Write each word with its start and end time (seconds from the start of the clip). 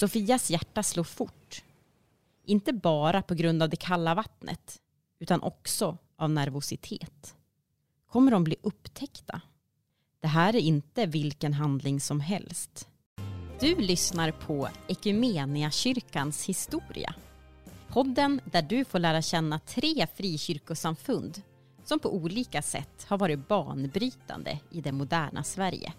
Sofias 0.00 0.50
hjärta 0.50 0.82
slår 0.82 1.04
fort. 1.04 1.64
Inte 2.44 2.72
bara 2.72 3.22
på 3.22 3.34
grund 3.34 3.62
av 3.62 3.68
det 3.68 3.76
kalla 3.76 4.14
vattnet, 4.14 4.80
utan 5.18 5.42
också 5.42 5.98
av 6.16 6.30
nervositet. 6.30 7.36
Kommer 8.06 8.30
de 8.30 8.44
bli 8.44 8.56
upptäckta? 8.62 9.40
Det 10.20 10.28
här 10.28 10.56
är 10.56 10.60
inte 10.60 11.06
vilken 11.06 11.54
handling 11.54 12.00
som 12.00 12.20
helst. 12.20 12.88
Du 13.60 13.76
lyssnar 13.76 14.30
på 14.30 14.68
kyrkans 15.70 16.44
historia. 16.44 17.14
Podden 17.88 18.40
där 18.44 18.62
du 18.62 18.84
får 18.84 18.98
lära 18.98 19.22
känna 19.22 19.58
tre 19.58 20.06
frikyrkosamfund 20.14 21.42
som 21.84 21.98
på 21.98 22.14
olika 22.14 22.62
sätt 22.62 23.06
har 23.08 23.18
varit 23.18 23.48
banbrytande 23.48 24.58
i 24.70 24.80
det 24.80 24.92
moderna 24.92 25.44
Sverige. 25.44 25.92